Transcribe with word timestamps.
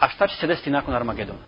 A 0.00 0.08
šta 0.08 0.26
će 0.26 0.36
se 0.36 0.46
desiti 0.46 0.70
nakon 0.70 0.94
Armagedona? 0.94 1.38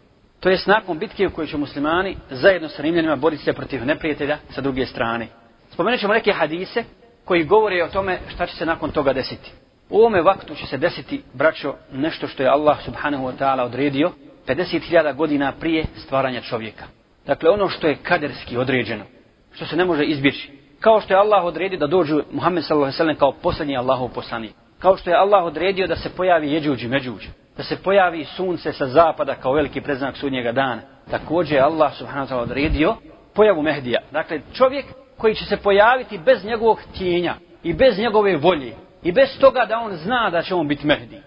To 0.40 0.48
jest 0.48 0.66
nakon 0.66 0.99
bitke 0.99 1.26
u 1.26 1.30
kojoj 1.30 1.47
će 1.47 1.56
muslimani 1.56 2.17
zajedno 2.30 2.68
sa 2.68 2.82
rimljanima 2.82 3.17
boriti 3.17 3.44
se 3.44 3.52
protiv 3.52 3.86
neprijatelja 3.86 4.38
sa 4.50 4.60
druge 4.60 4.86
strane. 4.86 5.26
Spomenut 5.71 6.00
ćemo 6.00 6.14
neke 6.14 6.32
hadise 6.32 6.84
koji 7.25 7.44
govore 7.44 7.84
o 7.84 7.88
tome 7.88 8.19
šta 8.29 8.46
će 8.46 8.57
se 8.57 8.67
nakon 8.67 8.91
toga 8.91 9.12
desiti. 9.12 9.53
U 9.91 9.99
ovome 9.99 10.23
vaktu 10.23 10.54
će 10.54 10.67
se 10.67 10.79
desiti, 10.79 11.23
braćo, 11.35 11.75
nešto 11.93 12.29
što 12.29 12.43
je 12.43 12.49
Allah 12.49 12.85
subhanahu 12.85 13.25
wa 13.25 13.33
ta'ala 13.38 13.62
odredio 13.65 14.12
50.000 14.46 15.14
godina 15.14 15.53
prije 15.61 15.84
stvaranja 15.96 16.41
čovjeka. 16.41 16.84
Dakle, 17.27 17.50
ono 17.50 17.69
što 17.69 17.87
je 17.87 17.96
kaderski 18.03 18.57
određeno, 18.57 19.05
što 19.53 19.66
se 19.66 19.77
ne 19.77 19.84
može 19.84 20.05
izbjeći. 20.05 20.50
Kao 20.80 21.00
što 21.00 21.14
je 21.14 21.19
Allah 21.19 21.45
odredio 21.45 21.79
da 21.79 21.87
dođu 21.87 22.23
Muhammed 22.30 22.64
sallallahu 22.64 22.84
alejhi 22.84 22.95
ve 22.95 22.96
sellem 22.96 23.16
kao 23.16 23.32
posljednji 23.32 23.77
Allahov 23.77 24.09
poslanik. 24.09 24.55
Kao 24.83 24.96
što 24.96 25.11
je 25.11 25.17
Allah 25.17 25.45
odredio 25.45 25.87
da 25.87 25.96
se 25.96 26.11
pojavi 26.17 26.53
jeđuđi 26.53 26.89
međuđi, 26.89 27.29
Da 27.57 27.62
se 27.62 27.83
pojavi 27.83 28.25
sunce 28.25 28.73
sa 28.73 28.87
zapada 28.87 29.35
kao 29.35 29.53
veliki 29.53 29.80
preznak 29.80 30.16
sudnjega 30.16 30.52
dana. 30.52 30.83
Također 31.11 31.56
je 31.56 31.62
Allah 31.62 31.95
subhanahu 31.95 32.29
wa 32.29 32.34
ta'ala 32.34 32.43
odredio 32.43 32.97
pojavu 33.34 33.62
Mehdija. 33.62 34.01
Dakle, 34.11 34.41
čovjek 34.55 34.84
koji 35.19 35.34
će 35.34 35.45
se 35.45 35.56
pojaviti 35.56 36.19
bez 36.19 36.45
njegovog 36.45 36.80
tijenja 36.98 37.34
i 37.62 37.73
bez 37.73 37.98
njegove 37.98 38.37
volje 38.37 38.73
i 39.03 39.12
bez 39.12 39.39
toga 39.41 39.66
da 39.69 39.79
on 39.79 39.97
zna 39.97 40.30
da 40.30 40.42
će 40.42 40.55
on 40.55 40.69
biti 40.69 40.87
Mehdi. 40.87 41.20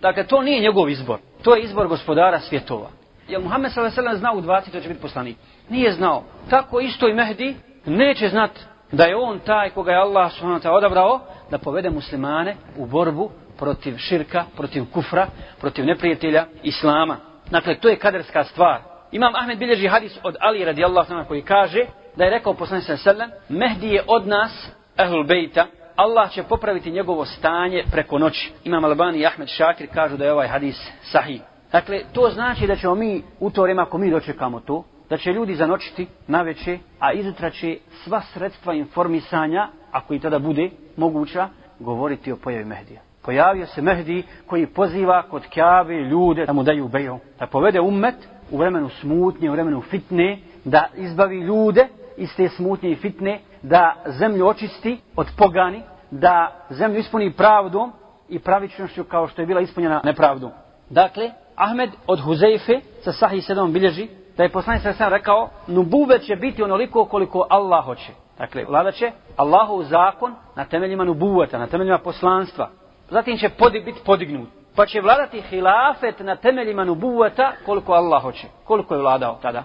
Dakle, 0.00 0.26
to 0.26 0.42
nije 0.42 0.60
njegov 0.60 0.90
izbor. 0.90 1.18
To 1.42 1.54
je 1.54 1.62
izbor 1.62 1.88
gospodara 1.88 2.40
svjetova. 2.40 2.90
Jer 3.28 3.40
Muhammed 3.40 3.72
s.a.v. 3.72 4.16
znao 4.16 4.34
u 4.34 4.42
20. 4.42 4.72
da 4.72 4.80
će 4.80 4.88
biti 4.88 5.00
poslanik? 5.00 5.36
Nije 5.68 5.92
znao. 5.92 6.24
Tako 6.50 6.80
isto 6.80 7.08
i 7.08 7.14
Mehdi 7.14 7.56
neće 7.86 8.28
znati 8.28 8.60
da 8.92 9.04
je 9.04 9.16
on 9.16 9.38
taj 9.38 9.70
koga 9.70 9.92
je 9.92 9.98
Allah 9.98 10.32
s.a.v. 10.32 10.70
odabrao 10.70 11.20
da 11.50 11.58
povede 11.58 11.90
muslimane 11.90 12.56
u 12.76 12.86
borbu 12.86 13.30
protiv 13.58 13.96
širka, 13.96 14.44
protiv 14.56 14.84
kufra, 14.92 15.26
protiv 15.60 15.84
neprijatelja 15.84 16.44
Islama. 16.62 17.16
Dakle, 17.50 17.74
to 17.74 17.88
je 17.88 17.98
kaderska 17.98 18.44
stvar. 18.44 18.80
Imam 19.12 19.34
Ahmed 19.34 19.58
bilježi 19.58 19.88
hadis 19.88 20.18
od 20.22 20.36
Ali 20.40 20.64
radijallahu 20.64 21.12
ta'ala 21.12 21.24
koji 21.24 21.42
kaže 21.42 21.84
da 22.16 22.24
je 22.24 22.30
rekao 22.30 22.54
poslanik 22.54 22.84
s.a.v. 22.84 23.14
Mehdi 23.48 23.88
je 23.88 24.02
od 24.06 24.26
nas, 24.26 24.70
ehlul 24.96 25.24
bejta, 25.24 25.66
Allah 25.96 26.30
će 26.30 26.42
popraviti 26.42 26.90
njegovo 26.90 27.24
stanje 27.24 27.84
preko 27.90 28.18
noći. 28.18 28.52
Imam 28.64 28.84
Albani 28.84 29.18
i 29.18 29.26
Ahmed 29.26 29.48
Šakir 29.48 29.88
kažu 29.94 30.16
da 30.16 30.24
je 30.24 30.32
ovaj 30.32 30.48
hadis 30.48 30.90
sahih. 31.02 31.40
Dakle, 31.72 32.00
to 32.12 32.30
znači 32.30 32.66
da 32.66 32.76
ćemo 32.76 32.94
mi 32.94 33.22
u 33.40 33.50
to 33.50 33.62
vrijeme 33.62 33.82
ako 33.82 33.98
mi 33.98 34.10
dočekamo 34.10 34.60
to, 34.60 34.84
da 35.10 35.16
će 35.16 35.32
ljudi 35.32 35.54
zanočiti 35.54 36.06
na 36.26 36.42
veće, 36.42 36.78
a 36.98 37.12
izutra 37.12 37.50
će 37.50 37.78
sva 38.04 38.20
sredstva 38.20 38.74
informisanja, 38.74 39.68
ako 39.92 40.14
i 40.14 40.20
tada 40.20 40.38
bude 40.38 40.70
moguća, 40.96 41.48
govoriti 41.78 42.32
o 42.32 42.36
pojavi 42.36 42.64
Mehdija. 42.64 43.00
Pojavio 43.22 43.66
se 43.66 43.82
Mehdi 43.82 44.22
koji 44.46 44.66
poziva 44.66 45.22
kod 45.22 45.46
Kjave 45.46 45.94
ljude 45.94 46.46
da 46.46 46.52
mu 46.52 46.62
daju 46.62 46.88
bejo, 46.88 47.18
da 47.38 47.46
povede 47.46 47.80
ummet 47.80 48.14
u 48.50 48.58
vremenu 48.58 48.88
smutnje, 48.88 49.50
u 49.50 49.52
vremenu 49.52 49.80
fitne, 49.80 50.38
da 50.64 50.86
izbavi 50.96 51.40
ljude 51.40 51.88
iz 52.16 52.36
te 52.36 52.48
smutnje 52.48 52.90
i 52.90 52.96
fitne, 52.96 53.40
da 53.62 53.94
zemlju 54.06 54.46
očisti 54.46 55.00
od 55.16 55.26
pogani, 55.36 55.82
da 56.10 56.66
zemlju 56.70 56.98
ispuni 56.98 57.32
pravdom 57.32 57.92
i 58.28 58.38
pravičnošću 58.38 59.04
kao 59.04 59.28
što 59.28 59.42
je 59.42 59.46
bila 59.46 59.60
ispunjena 59.60 60.00
nepravdom. 60.04 60.50
Dakle, 60.90 61.30
Ahmed 61.56 61.90
od 62.06 62.20
Huzeife 62.20 62.80
sa 63.04 63.12
Sahih 63.12 63.44
7 63.48 63.72
bilježi 63.72 64.08
da 64.38 64.44
je 64.44 64.48
poslanik 64.48 64.82
sa 64.82 64.92
sam 64.92 65.08
rekao 65.08 65.50
nubube 65.66 66.18
će 66.18 66.36
biti 66.36 66.62
onoliko 66.62 67.04
koliko 67.04 67.46
Allah 67.50 67.84
hoće. 67.84 68.12
Dakle, 68.38 68.64
vlada 68.64 68.92
će 68.92 69.12
Allahov 69.36 69.82
zakon 69.82 70.34
na 70.56 70.64
temeljima 70.64 71.04
nubuvata, 71.04 71.58
na 71.58 71.66
temeljima 71.66 71.98
poslanstva. 71.98 72.70
Zatim 73.10 73.38
će 73.38 73.48
podig, 73.48 73.84
biti 73.84 74.00
podignut. 74.04 74.48
Pa 74.76 74.86
će 74.86 75.00
vladati 75.00 75.40
hilafet 75.40 76.20
na 76.20 76.36
temeljima 76.36 76.84
nubuvata 76.84 77.52
koliko 77.66 77.92
Allah 77.92 78.22
hoće. 78.22 78.46
Koliko 78.64 78.94
je 78.94 79.00
vladao 79.00 79.38
tada? 79.42 79.64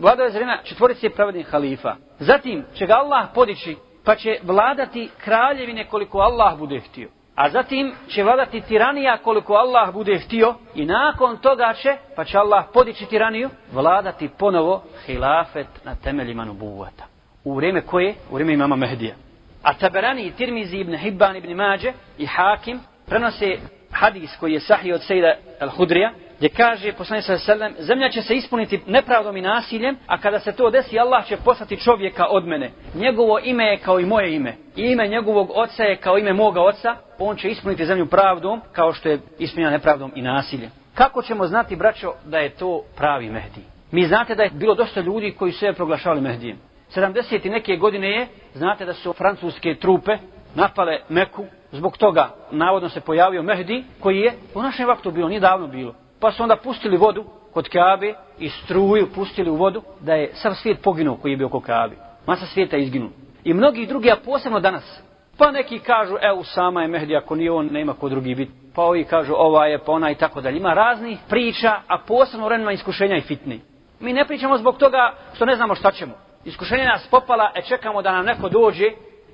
Vladao 0.00 0.24
je 0.24 0.30
za 0.30 0.38
vremena 0.38 0.58
četvorice 0.64 1.10
pravednih 1.10 1.46
halifa. 1.46 1.94
Zatim 2.18 2.64
će 2.74 2.86
ga 2.86 2.94
Allah 2.94 3.28
podići 3.34 3.76
pa 4.04 4.16
će 4.16 4.38
vladati 4.42 5.10
kraljevine 5.24 5.84
koliko 5.84 6.18
Allah 6.18 6.58
bude 6.58 6.80
htio. 6.80 7.08
A 7.40 7.48
zatim 7.50 7.92
će 8.08 8.22
vladati 8.22 8.60
tiranija 8.60 9.18
koliko 9.18 9.52
Allah 9.52 9.94
bude 9.94 10.18
htio 10.18 10.54
i 10.74 10.84
nakon 10.84 11.36
toga 11.36 11.74
će, 11.82 11.96
pa 12.16 12.24
će 12.24 12.38
Allah 12.38 12.64
podići 12.72 13.06
tiraniju, 13.06 13.50
vladati 13.72 14.28
ponovo 14.38 14.82
hilafet 15.06 15.66
na 15.84 15.94
temeljima 15.94 16.44
nubuvata. 16.44 17.04
U 17.44 17.54
vrijeme 17.54 17.80
koje? 17.80 18.14
U 18.30 18.34
vrijeme 18.34 18.52
imama 18.52 18.76
Mehdija. 18.76 19.14
A 19.62 19.74
Taberani 19.74 20.22
i 20.22 20.30
Tirmizi 20.30 20.76
ibn 20.76 20.96
Hibban 20.96 21.36
ibn 21.36 21.54
Mađe 21.54 21.92
i 22.18 22.26
Hakim 22.26 22.80
prenose 23.06 23.58
hadis 23.92 24.36
koji 24.40 24.52
je 24.52 24.60
sahih 24.60 24.94
od 24.94 25.02
Sejda 25.02 25.34
al-Hudrija, 25.60 26.10
gdje 26.40 26.48
kaže 26.48 26.92
poslanik 26.92 27.24
sa 27.24 27.38
sallam, 27.38 27.72
zemlja 27.78 28.08
će 28.08 28.22
se 28.22 28.34
ispuniti 28.34 28.80
nepravdom 28.86 29.36
i 29.36 29.40
nasiljem, 29.40 29.96
a 30.06 30.18
kada 30.18 30.38
se 30.38 30.52
to 30.52 30.70
desi, 30.70 30.98
Allah 30.98 31.26
će 31.26 31.36
poslati 31.36 31.76
čovjeka 31.76 32.26
od 32.30 32.46
mene. 32.46 32.70
Njegovo 32.94 33.38
ime 33.44 33.64
je 33.64 33.78
kao 33.78 34.00
i 34.00 34.06
moje 34.06 34.34
ime. 34.34 34.54
I 34.76 34.82
ime 34.82 35.08
njegovog 35.08 35.50
oca 35.54 35.84
je 35.84 35.96
kao 35.96 36.18
ime 36.18 36.32
moga 36.32 36.60
oca. 36.60 36.96
On 37.18 37.36
će 37.36 37.48
ispuniti 37.48 37.86
zemlju 37.86 38.06
pravdom, 38.06 38.60
kao 38.72 38.92
što 38.92 39.08
je 39.08 39.20
ispunjena 39.38 39.70
nepravdom 39.70 40.12
i 40.14 40.22
nasiljem. 40.22 40.70
Kako 40.94 41.22
ćemo 41.22 41.46
znati, 41.46 41.76
braćo, 41.76 42.12
da 42.24 42.38
je 42.38 42.50
to 42.50 42.82
pravi 42.96 43.30
Mehdi? 43.30 43.60
Mi 43.90 44.06
znate 44.06 44.34
da 44.34 44.42
je 44.42 44.50
bilo 44.50 44.74
dosta 44.74 45.00
ljudi 45.00 45.34
koji 45.38 45.52
su 45.52 45.64
je 45.64 45.72
proglašavali 45.72 46.20
Mehdijem. 46.20 46.58
70. 46.94 47.50
neke 47.50 47.76
godine 47.76 48.10
je, 48.10 48.26
znate 48.54 48.84
da 48.84 48.94
su 48.94 49.12
francuske 49.12 49.74
trupe 49.74 50.16
napale 50.54 50.98
Meku, 51.08 51.44
zbog 51.72 51.96
toga 51.98 52.30
navodno 52.50 52.88
se 52.88 53.00
pojavio 53.00 53.42
Mehdi, 53.42 53.84
koji 54.00 54.18
je 54.18 54.32
u 54.54 54.62
našem 54.62 54.88
vaktu 54.88 55.10
bilo, 55.10 55.28
nije 55.28 55.40
davno 55.40 55.66
bilo. 55.66 55.94
Pa 56.20 56.32
su 56.32 56.42
onda 56.42 56.56
pustili 56.56 56.96
vodu 56.96 57.24
kod 57.52 57.68
Kabe 57.68 58.14
i 58.38 58.48
struju 58.48 59.08
pustili 59.14 59.50
u 59.50 59.56
vodu 59.56 59.82
da 60.00 60.14
je 60.14 60.30
sav 60.34 60.54
svijet 60.54 60.82
poginuo 60.82 61.16
koji 61.16 61.32
je 61.32 61.36
bio 61.36 61.48
kod 61.48 61.62
Kabe. 61.62 61.96
Masa 62.26 62.46
svijeta 62.46 62.76
je 62.76 62.82
izginuo. 62.82 63.10
I 63.44 63.54
mnogi 63.54 63.86
drugi, 63.86 64.10
a 64.10 64.16
posebno 64.24 64.60
danas. 64.60 65.02
Pa 65.38 65.50
neki 65.50 65.78
kažu, 65.78 66.14
e, 66.14 66.44
sama 66.44 66.82
je 66.82 66.88
Mehdi, 66.88 67.16
ako 67.16 67.34
nije 67.34 67.52
on, 67.52 67.68
nema 67.72 67.92
ko 67.92 68.08
drugi 68.08 68.34
biti. 68.34 68.52
Pa 68.74 68.82
ovi 68.82 69.04
kažu, 69.04 69.34
ova 69.36 69.66
je, 69.66 69.78
pa 69.78 69.92
ona 69.92 70.10
i 70.10 70.14
tako 70.14 70.40
dalje. 70.40 70.56
Ima 70.56 70.74
raznih 70.74 71.18
priča, 71.28 71.72
a 71.86 71.98
posebno 71.98 72.46
vremena 72.46 72.72
iskušenja 72.72 73.16
i 73.16 73.20
fitni. 73.20 73.60
Mi 74.00 74.12
ne 74.12 74.24
pričamo 74.24 74.58
zbog 74.58 74.76
toga 74.76 75.14
što 75.34 75.44
ne 75.44 75.56
znamo 75.56 75.74
šta 75.74 75.90
ćemo. 75.90 76.12
Iskušenje 76.44 76.84
nas 76.84 77.08
popala, 77.10 77.52
e 77.54 77.62
čekamo 77.62 78.02
da 78.02 78.12
nam 78.12 78.24
neko 78.24 78.48
dođe. 78.48 78.84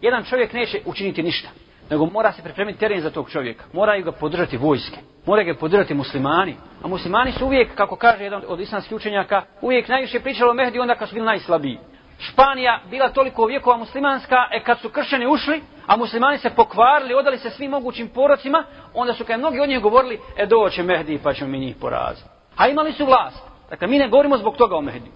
Jedan 0.02 0.24
čovjek 0.24 0.52
neće 0.52 0.80
učiniti 0.84 1.22
ništa 1.22 1.48
nego 1.90 2.06
mora 2.06 2.32
se 2.32 2.42
pripremiti 2.42 2.78
teren 2.78 3.00
za 3.00 3.10
tog 3.10 3.30
čovjeka. 3.30 3.64
Moraju 3.72 4.04
ga 4.04 4.12
podržati 4.12 4.56
vojske. 4.56 4.96
Moraju 5.26 5.54
ga 5.54 5.60
podržati 5.60 5.94
muslimani. 5.94 6.56
A 6.82 6.88
muslimani 6.88 7.32
su 7.32 7.46
uvijek, 7.46 7.74
kako 7.74 7.96
kaže 7.96 8.24
jedan 8.24 8.42
od 8.48 8.60
islamskih 8.60 8.96
učenjaka, 8.96 9.42
uvijek 9.60 9.88
najviše 9.88 10.20
pričalo 10.20 10.50
o 10.50 10.54
Mehdi 10.54 10.78
onda 10.78 10.94
kad 10.94 11.08
su 11.08 11.14
bili 11.14 11.26
najslabiji. 11.26 11.78
Španija 12.18 12.80
bila 12.90 13.08
toliko 13.08 13.46
vjekova 13.46 13.76
muslimanska, 13.76 14.36
e 14.52 14.60
kad 14.60 14.78
su 14.78 14.88
kršćani 14.88 15.26
ušli, 15.26 15.62
a 15.86 15.96
muslimani 15.96 16.38
se 16.38 16.50
pokvarili, 16.50 17.14
odali 17.14 17.38
se 17.38 17.50
svim 17.50 17.70
mogućim 17.70 18.08
porocima, 18.08 18.64
onda 18.94 19.12
su 19.12 19.24
kad 19.24 19.38
mnogi 19.38 19.60
od 19.60 19.68
njih 19.68 19.80
govorili, 19.80 20.20
e 20.36 20.46
doće 20.46 20.82
Mehdi 20.82 21.20
pa 21.22 21.32
ćemo 21.32 21.50
mi 21.50 21.58
njih 21.58 21.76
poraziti. 21.80 22.28
A 22.56 22.68
imali 22.68 22.92
su 22.92 23.06
vlast. 23.06 23.42
Dakle, 23.70 23.88
mi 23.88 23.98
ne 23.98 24.08
govorimo 24.08 24.38
zbog 24.38 24.56
toga 24.56 24.76
o 24.76 24.80
Mehdi. 24.80 25.10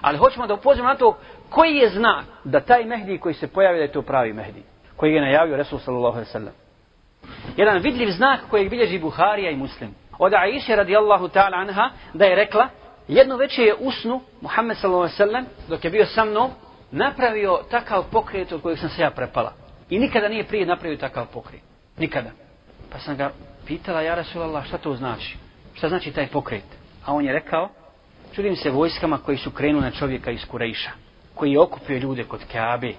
Ali 0.00 0.18
hoćemo 0.18 0.46
da 0.46 0.54
upozorimo 0.54 0.88
na 0.88 0.96
to 0.96 1.18
koji 1.50 1.76
je 1.76 1.88
znak 1.88 2.24
da 2.44 2.60
taj 2.60 2.84
Mehdi 2.84 3.18
koji 3.18 3.34
se 3.34 3.48
pojavi 3.48 3.78
da 3.78 3.82
je 3.82 3.92
to 3.92 4.02
pravi 4.02 4.32
Mehdi 4.32 4.62
koji 5.00 5.14
je 5.14 5.20
najavio 5.20 5.56
Resul 5.56 5.78
sallallahu 5.78 6.16
alaihi 6.16 6.30
sallam. 6.30 6.52
Jedan 7.56 7.82
vidljiv 7.82 8.10
znak 8.10 8.40
kojeg 8.50 8.70
bilježi 8.70 8.98
Buharija 8.98 9.50
i 9.50 9.56
Muslim. 9.56 9.94
Od 10.18 10.32
Aisha 10.34 10.74
radijallahu 10.74 11.28
ta'ala 11.28 11.56
anha 11.56 11.90
da 12.14 12.24
je 12.24 12.36
rekla 12.36 12.68
jedno 13.08 13.36
veće 13.36 13.62
je 13.62 13.74
usnu 13.74 14.20
Muhammed 14.40 14.76
sallallahu 14.76 15.02
alaihi 15.02 15.16
sallam 15.16 15.44
dok 15.68 15.84
je 15.84 15.90
bio 15.90 16.06
sa 16.06 16.24
mnom 16.24 16.50
napravio 16.90 17.58
takav 17.70 18.04
pokret 18.10 18.52
od 18.52 18.62
kojeg 18.62 18.78
sam 18.78 18.88
se 18.88 19.02
ja 19.02 19.10
prepala. 19.10 19.52
I 19.90 19.98
nikada 19.98 20.28
nije 20.28 20.44
prije 20.44 20.66
napravio 20.66 20.98
takav 20.98 21.26
pokret. 21.32 21.60
Nikada. 21.98 22.30
Pa 22.92 22.98
sam 22.98 23.16
ga 23.16 23.30
pitala, 23.66 24.00
ja 24.00 24.14
Rasulallah, 24.14 24.66
šta 24.66 24.78
to 24.78 24.94
znači? 24.94 25.36
Šta 25.74 25.88
znači 25.88 26.12
taj 26.12 26.26
pokret? 26.26 26.64
A 27.04 27.14
on 27.14 27.24
je 27.24 27.32
rekao, 27.32 27.68
čudim 28.34 28.56
se 28.56 28.70
vojskama 28.70 29.18
koji 29.18 29.38
su 29.38 29.50
krenuli 29.50 29.84
na 29.84 29.90
čovjeka 29.90 30.30
iz 30.30 30.44
Kurejša, 30.44 30.90
koji 31.34 31.52
je 31.52 31.60
okupio 31.60 31.98
ljude 31.98 32.24
kod 32.24 32.40
Kaabe, 32.52 32.92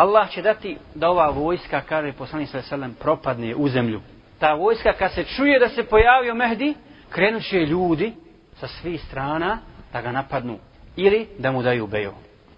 Allah 0.00 0.30
će 0.30 0.42
dati 0.42 0.76
da 0.94 1.10
ova 1.10 1.30
vojska, 1.30 1.80
kaže 1.80 2.12
poslanik 2.12 2.48
sve 2.48 2.62
selem, 2.62 2.94
propadne 2.94 3.54
u 3.54 3.68
zemlju. 3.68 4.00
Ta 4.38 4.54
vojska 4.54 4.92
kad 4.92 5.12
se 5.12 5.24
čuje 5.24 5.58
da 5.58 5.68
se 5.68 5.82
pojavio 5.82 6.34
Mehdi, 6.34 6.74
krenut 7.10 7.42
će 7.42 7.58
ljudi 7.58 8.12
sa 8.54 8.66
svih 8.66 9.02
strana 9.02 9.58
da 9.92 10.00
ga 10.00 10.12
napadnu. 10.12 10.58
Ili 10.96 11.28
da 11.38 11.52
mu 11.52 11.62
daju 11.62 11.86
beju. 11.86 12.12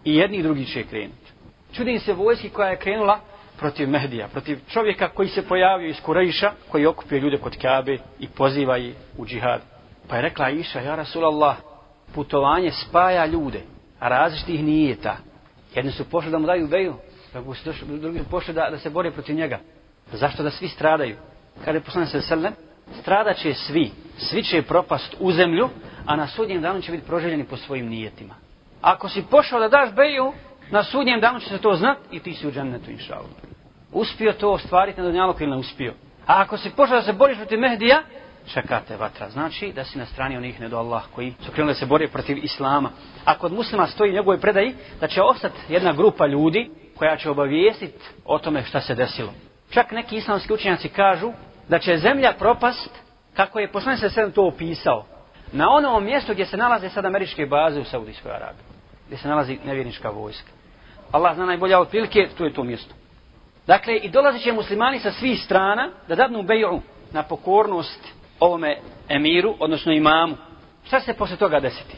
I 0.04 0.16
jedni 0.16 0.36
i 0.36 0.42
drugi 0.42 0.64
će 0.64 0.82
krenuti. 0.82 1.32
Čudim 1.72 2.00
se 2.00 2.12
vojski 2.12 2.48
koja 2.48 2.68
je 2.68 2.76
krenula 2.76 3.20
protiv 3.58 3.88
Mehdija, 3.88 4.28
protiv 4.28 4.58
čovjeka 4.68 5.08
koji 5.08 5.28
se 5.28 5.48
pojavio 5.48 5.88
iz 5.88 6.00
Kurejša, 6.00 6.52
koji 6.68 6.86
okupio 6.86 7.18
ljude 7.18 7.38
kod 7.38 7.56
Kabe 7.62 7.98
i 8.18 8.28
poziva 8.28 8.78
ih 8.78 8.94
u 9.18 9.26
džihad. 9.26 9.60
Pa 10.08 10.16
je 10.16 10.22
rekla 10.22 10.50
Iša, 10.50 10.80
ja 10.80 10.94
Rasulallah, 10.94 11.56
putovanje 12.14 12.70
spaja 12.70 13.26
ljude, 13.26 13.60
a 14.00 14.08
različitih 14.08 14.64
nije 14.64 14.96
ta. 14.96 15.16
Jedni 15.74 15.92
su 15.92 16.04
pošli 16.10 16.30
da 16.30 16.38
mu 16.38 16.46
daju 16.46 16.68
beju, 16.68 16.94
da 17.32 17.40
mu 17.40 17.54
se 17.54 17.64
došli, 17.64 17.98
drugi 17.98 18.20
pošli 18.30 18.54
da, 18.54 18.68
da 18.70 18.78
se 18.78 18.90
bore 18.90 19.10
protiv 19.10 19.36
njega. 19.36 19.58
Zašto 20.12 20.42
da 20.42 20.50
svi 20.50 20.68
stradaju? 20.68 21.16
Kada 21.64 21.78
je 21.78 21.84
poslanik 21.84 22.10
se 22.10 22.22
selem, 22.22 22.52
stradat 23.00 23.36
će 23.36 23.54
svi, 23.54 23.90
svi 24.18 24.42
će 24.42 24.62
propast 24.62 25.16
u 25.20 25.32
zemlju, 25.32 25.68
a 26.06 26.16
na 26.16 26.26
sudnjem 26.26 26.62
danu 26.62 26.80
će 26.80 26.92
biti 26.92 27.06
proželjeni 27.06 27.44
po 27.44 27.56
svojim 27.56 27.88
nijetima. 27.88 28.34
Ako 28.80 29.08
si 29.08 29.24
pošao 29.30 29.60
da 29.60 29.68
daš 29.68 29.94
beju, 29.94 30.32
na 30.70 30.84
sudnjem 30.84 31.20
danu 31.20 31.40
će 31.40 31.48
se 31.48 31.58
to 31.58 31.74
znat 31.74 31.98
i 32.10 32.20
ti 32.20 32.34
si 32.34 32.48
u 32.48 32.52
džennetu, 32.52 32.90
inša 32.90 33.14
Allah. 33.14 33.30
Uspio 33.92 34.32
to 34.32 34.50
ostvariti 34.50 35.00
na 35.00 35.06
dunjalu 35.06 35.34
ili 35.40 35.50
ne 35.50 35.56
uspio. 35.56 35.94
A 36.26 36.40
ako 36.42 36.56
si 36.56 36.70
pošao 36.70 36.96
da 36.96 37.02
se 37.02 37.12
boriš 37.12 37.36
protiv 37.36 37.58
Mehdija, 37.58 38.02
čekate 38.54 38.96
vatra. 38.96 39.30
Znači 39.30 39.72
da 39.72 39.84
si 39.84 39.98
na 39.98 40.06
strani 40.06 40.36
onih 40.36 40.60
ne 40.60 40.68
do 40.68 40.78
Allah 40.78 41.02
koji 41.14 41.34
su 41.40 41.52
krenuli 41.52 41.74
da 41.74 41.78
se 41.78 41.86
bore 41.86 42.08
protiv 42.08 42.44
Islama. 42.44 42.90
A 43.24 43.38
kod 43.38 43.52
muslima 43.52 43.86
stoji 43.86 44.12
njegove 44.12 44.40
predaji 44.40 44.74
da 45.00 45.08
će 45.08 45.22
ostati 45.22 45.58
jedna 45.68 45.92
grupa 45.92 46.26
ljudi 46.26 46.70
koja 47.02 47.16
će 47.16 47.30
obavijestiti 47.30 48.04
o 48.24 48.38
tome 48.38 48.62
šta 48.62 48.80
se 48.80 48.94
desilo. 48.94 49.32
Čak 49.70 49.90
neki 49.90 50.16
islamski 50.16 50.52
učenjaci 50.52 50.88
kažu 50.88 51.32
da 51.68 51.78
će 51.78 51.96
zemlja 51.96 52.32
propast, 52.38 52.90
kako 53.34 53.58
je 53.58 53.72
poslanik 53.72 54.00
se 54.00 54.10
sedem 54.10 54.32
to 54.32 54.46
opisao, 54.46 55.04
na 55.52 55.70
onom 55.70 56.04
mjestu 56.04 56.32
gdje 56.32 56.46
se 56.46 56.56
nalaze 56.56 56.88
sad 56.88 57.04
američke 57.04 57.46
baze 57.46 57.80
u 57.80 57.84
Saudijskoj 57.84 58.32
Arabiji, 58.32 58.64
gdje 59.06 59.18
se 59.18 59.28
nalazi 59.28 59.58
nevjernička 59.64 60.10
vojska. 60.10 60.50
Allah 61.12 61.34
zna 61.34 61.46
najbolja 61.46 61.80
otprilike, 61.80 62.28
tu 62.38 62.44
je 62.44 62.52
to 62.52 62.64
mjesto. 62.64 62.94
Dakle, 63.66 63.96
i 63.96 64.10
dolazit 64.10 64.42
će 64.42 64.52
muslimani 64.52 64.98
sa 64.98 65.12
svih 65.12 65.42
strana 65.44 65.90
da 66.08 66.14
dadnu 66.14 66.42
beju 66.42 66.80
na 67.12 67.22
pokornost 67.22 68.08
ovome 68.40 68.78
emiru, 69.08 69.54
odnosno 69.58 69.92
imamu. 69.92 70.36
Šta 70.86 71.00
se 71.00 71.14
posle 71.14 71.36
toga 71.36 71.60
desiti? 71.60 71.96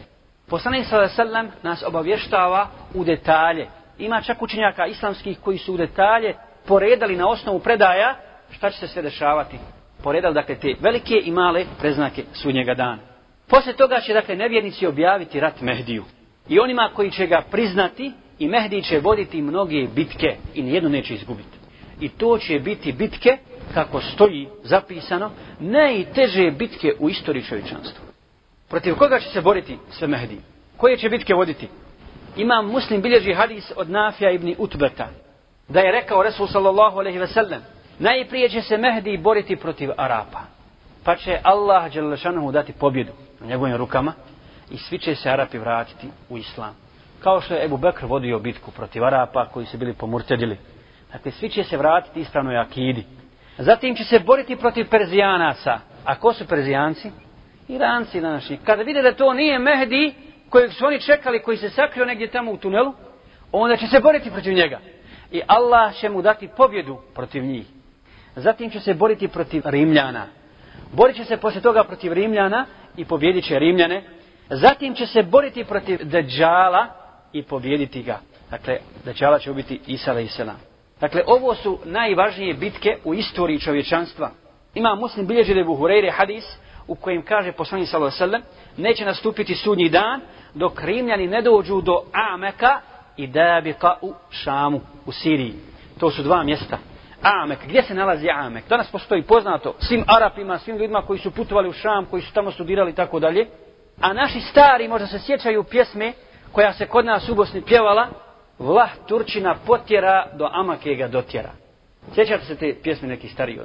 Poslanik 0.48 0.86
sallallahu 0.86 1.12
alejhi 1.12 1.22
ve 1.22 1.24
sellem 1.24 1.50
nas 1.62 1.82
obavještava 1.82 2.68
u 2.94 3.04
detalje. 3.04 3.68
Ima 3.98 4.20
čak 4.20 4.42
učenjaka 4.42 4.86
islamskih 4.86 5.38
koji 5.40 5.58
su 5.58 5.74
u 5.74 5.76
detalje 5.76 6.34
poredali 6.66 7.16
na 7.16 7.28
osnovu 7.28 7.58
predaja 7.58 8.16
šta 8.50 8.70
će 8.70 8.78
se 8.78 8.88
sve 8.88 9.02
dešavati. 9.02 9.58
Poredali 10.02 10.34
dakle 10.34 10.54
te 10.54 10.74
velike 10.80 11.14
i 11.24 11.30
male 11.32 11.64
preznake 11.80 12.24
sudnjega 12.32 12.74
dana. 12.74 12.98
Posle 13.48 13.72
toga 13.72 14.00
će 14.00 14.14
dakle 14.14 14.36
nevjernici 14.36 14.86
objaviti 14.86 15.40
rat 15.40 15.60
Mehdiju. 15.60 16.04
I 16.48 16.60
onima 16.60 16.90
koji 16.94 17.10
će 17.10 17.26
ga 17.26 17.42
priznati 17.50 18.12
i 18.38 18.48
Mehdi 18.48 18.82
će 18.82 19.00
voditi 19.00 19.42
mnoge 19.42 19.86
bitke 19.94 20.36
i 20.54 20.62
nijednu 20.62 20.88
neće 20.88 21.14
izgubiti. 21.14 21.58
I 22.00 22.08
to 22.08 22.38
će 22.38 22.58
biti 22.58 22.92
bitke, 22.92 23.38
kako 23.74 24.00
stoji 24.00 24.48
zapisano, 24.62 25.30
najteže 25.58 26.50
bitke 26.50 26.92
u 26.98 27.10
istoriji 27.10 27.44
čovječanstva. 27.44 28.04
Protiv 28.68 28.94
koga 28.94 29.20
će 29.20 29.28
se 29.28 29.40
boriti 29.40 29.78
sve 29.90 30.08
Mehdi? 30.08 30.38
Koje 30.76 30.96
će 30.96 31.08
bitke 31.08 31.34
voditi? 31.34 31.68
Imam 32.36 32.66
muslim 32.66 33.02
bilježi 33.02 33.34
hadis 33.34 33.72
od 33.76 33.90
Nafija 33.90 34.30
ibn 34.30 34.54
Utbeta, 34.58 35.08
da 35.68 35.80
je 35.80 35.92
rekao 35.92 36.22
Resul 36.22 36.46
sallallahu 36.46 36.98
alaihi 36.98 37.18
ve 37.18 37.26
sellem, 37.26 37.62
najprije 37.98 38.48
će 38.48 38.62
se 38.62 38.76
Mehdi 38.76 39.16
boriti 39.18 39.56
protiv 39.56 39.90
Arapa, 39.96 40.40
pa 41.04 41.16
će 41.16 41.38
Allah 41.42 41.92
Đelešanohu 41.92 42.52
dati 42.52 42.72
pobjedu 42.72 43.12
na 43.40 43.46
njegovim 43.46 43.76
rukama 43.76 44.12
i 44.70 44.78
svi 44.78 44.98
će 44.98 45.14
se 45.14 45.30
Arapi 45.30 45.58
vratiti 45.58 46.06
u 46.28 46.38
Islam. 46.38 46.76
Kao 47.20 47.40
što 47.40 47.54
je 47.54 47.64
Ebu 47.64 47.76
Bekr 47.76 48.06
vodio 48.06 48.38
bitku 48.38 48.70
protiv 48.70 49.04
Arapa 49.04 49.46
koji 49.46 49.66
su 49.66 49.78
bili 49.78 49.92
pomurtedili. 49.92 50.58
Dakle, 51.12 51.30
svi 51.32 51.48
će 51.48 51.64
se 51.64 51.76
vratiti 51.76 52.20
ispravnoj 52.20 52.58
akidi. 52.58 53.04
Zatim 53.58 53.96
će 53.96 54.04
se 54.04 54.18
boriti 54.18 54.56
protiv 54.56 54.88
Perzijanaca. 54.90 55.78
A 56.04 56.14
ko 56.14 56.32
su 56.32 56.46
Perzijanci? 56.46 57.10
Iranci 57.68 58.20
današnji. 58.20 58.58
Kada 58.64 58.82
vide 58.82 59.02
da 59.02 59.12
to 59.12 59.32
nije 59.32 59.58
Mehdi, 59.58 60.14
kojeg 60.48 60.72
su 60.72 60.86
oni 60.86 61.00
čekali, 61.00 61.42
koji 61.42 61.56
se 61.56 61.70
sakrio 61.70 62.04
negdje 62.04 62.30
tamo 62.30 62.52
u 62.52 62.56
tunelu, 62.56 62.92
onda 63.52 63.76
će 63.76 63.86
se 63.86 64.00
boriti 64.00 64.30
protiv 64.30 64.52
njega. 64.54 64.80
I 65.32 65.40
Allah 65.46 65.94
će 65.94 66.08
mu 66.08 66.22
dati 66.22 66.48
pobjedu 66.56 66.98
protiv 67.14 67.44
njih. 67.44 67.66
Zatim 68.36 68.70
će 68.70 68.80
se 68.80 68.94
boriti 68.94 69.28
protiv 69.28 69.62
Rimljana. 69.64 70.26
Borit 70.92 71.16
će 71.16 71.24
se 71.24 71.36
poslije 71.36 71.62
toga 71.62 71.84
protiv 71.84 72.12
Rimljana 72.12 72.66
i 72.96 73.04
pobjedit 73.04 73.44
će 73.44 73.58
Rimljane. 73.58 74.02
Zatim 74.50 74.94
će 74.94 75.06
se 75.06 75.22
boriti 75.22 75.64
protiv 75.64 75.98
Dajjala 76.02 76.86
i 77.32 77.42
pobjediti 77.42 78.02
ga. 78.02 78.18
Dakle, 78.50 78.78
Dajjala 79.04 79.38
će 79.38 79.50
ubiti 79.50 79.80
Isa 79.86 80.20
i 80.20 80.28
Selam. 80.28 80.60
Dakle, 81.00 81.22
ovo 81.26 81.54
su 81.54 81.78
najvažnije 81.84 82.54
bitke 82.54 82.96
u 83.04 83.14
istoriji 83.14 83.58
čovječanstva. 83.58 84.30
Ima 84.74 84.94
muslim 84.94 85.26
bilježi 85.26 85.54
da 85.54 85.60
je 85.60 85.66
Buhureyre 85.66 86.12
hadis 86.12 86.44
u 86.88 86.94
kojem 86.94 87.22
kaže 87.22 87.52
poslanik 87.52 87.88
sallallahu 87.88 88.16
alejhi 88.16 88.32
ve 88.32 88.40
sellem 88.40 88.42
neće 88.76 89.04
nastupiti 89.04 89.54
sudnji 89.54 89.88
dan 89.88 90.20
dok 90.54 90.82
Rimljani 90.82 91.26
ne 91.26 91.42
dođu 91.42 91.80
do 91.80 92.02
Ameka 92.34 92.80
i 93.16 93.26
Dabika 93.26 93.94
u 94.02 94.14
Šamu, 94.30 94.80
u 95.06 95.12
Siriji. 95.12 95.54
To 96.00 96.10
su 96.10 96.22
dva 96.22 96.42
mjesta. 96.42 96.78
Amek, 97.22 97.58
gdje 97.66 97.82
se 97.82 97.94
nalazi 97.94 98.28
Amek? 98.30 98.68
Danas 98.68 98.90
postoji 98.90 99.22
poznato 99.22 99.74
svim 99.78 100.04
Arapima, 100.06 100.58
svim 100.58 100.76
ljudima 100.76 101.02
koji 101.02 101.18
su 101.18 101.30
putovali 101.30 101.68
u 101.68 101.72
Šam, 101.72 102.06
koji 102.06 102.22
su 102.22 102.32
tamo 102.32 102.50
studirali 102.50 102.90
i 102.90 102.94
tako 102.94 103.20
dalje. 103.20 103.46
A 104.00 104.12
naši 104.12 104.40
stari 104.40 104.88
možda 104.88 105.06
se 105.06 105.18
sjećaju 105.18 105.64
pjesme 105.64 106.12
koja 106.52 106.72
se 106.72 106.86
kod 106.86 107.04
nas 107.04 107.28
u 107.28 107.34
Bosni 107.34 107.62
pjevala, 107.62 108.08
Vlah 108.58 108.90
Turčina 109.08 109.56
potjera 109.66 110.26
do 110.34 110.48
Amake 110.52 110.94
ga 110.94 111.08
dotjera. 111.08 111.50
Sjećate 112.14 112.44
se 112.44 112.56
te 112.56 112.74
pjesme 112.82 113.08
neki 113.08 113.28
stariji? 113.28 113.58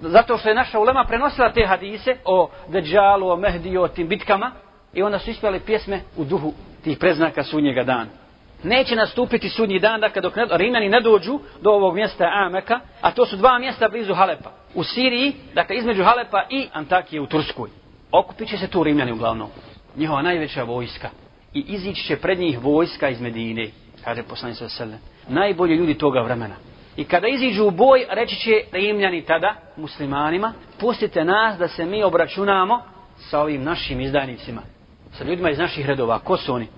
Zato 0.00 0.38
što 0.38 0.48
je 0.48 0.54
naša 0.54 0.78
ulema 0.78 1.04
prenosila 1.04 1.52
te 1.52 1.66
hadise 1.66 2.16
o 2.24 2.50
Dejjalu, 2.68 3.28
o 3.28 3.36
Mehdiju, 3.36 3.82
o 3.82 3.88
tim 3.88 4.08
bitkama 4.08 4.50
i 4.94 5.02
onda 5.02 5.18
su 5.18 5.30
ispjeli 5.30 5.60
pjesme 5.60 6.00
u 6.16 6.24
duhu 6.24 6.52
tih 6.84 6.98
preznaka 6.98 7.42
sunnjega 7.42 7.84
dana. 7.84 8.06
Neće 8.62 8.96
nastupiti 8.96 9.48
sudnji 9.48 9.78
dan 9.78 10.00
dakle 10.00 10.22
dok 10.22 10.36
ne, 10.36 10.46
Rimljani 10.50 10.88
ne 10.88 11.00
dođu 11.00 11.38
do 11.60 11.70
ovog 11.70 11.94
mjesta 11.94 12.24
Ameka, 12.46 12.80
a 13.00 13.10
to 13.10 13.26
su 13.26 13.36
dva 13.36 13.58
mjesta 13.58 13.88
blizu 13.88 14.14
Halepa. 14.14 14.50
U 14.74 14.84
Siriji, 14.84 15.32
dakle 15.54 15.76
između 15.76 16.04
Halepa 16.04 16.46
i 16.50 16.68
Antakije 16.72 17.20
u 17.20 17.26
Turskoj. 17.26 17.70
Okupit 18.10 18.48
će 18.48 18.56
se 18.56 18.68
tu 18.68 18.84
Rimljani 18.84 19.12
uglavnom. 19.12 19.48
Njihova 19.96 20.22
najveća 20.22 20.62
vojska. 20.62 21.10
I 21.54 21.64
izići 21.68 22.04
će 22.04 22.16
pred 22.16 22.38
njih 22.38 22.64
vojska 22.64 23.08
iz 23.08 23.20
Medine 23.20 23.70
kaže 24.04 24.22
poslanik 24.22 24.58
sa 24.58 24.68
sele. 24.68 24.98
Najbolji 25.28 25.76
ljudi 25.76 25.94
toga 25.94 26.20
vremena. 26.20 26.54
I 26.96 27.04
kada 27.04 27.28
iziđu 27.28 27.64
u 27.64 27.70
boj, 27.70 28.06
reći 28.10 28.36
će 28.36 28.50
rimljani 28.72 29.22
tada, 29.22 29.54
muslimanima, 29.76 30.52
pustite 30.80 31.24
nas 31.24 31.58
da 31.58 31.68
se 31.68 31.84
mi 31.84 32.02
obračunamo 32.02 32.82
sa 33.18 33.40
ovim 33.40 33.64
našim 33.64 34.00
izdajnicima. 34.00 34.62
Sa 35.12 35.24
ljudima 35.24 35.50
iz 35.50 35.58
naših 35.58 35.86
redova. 35.86 36.18
Ko 36.18 36.36
su 36.36 36.54
oni? 36.54 36.68